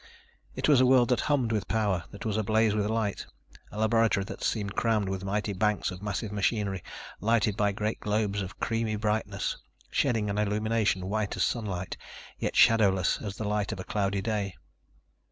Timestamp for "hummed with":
1.29-1.67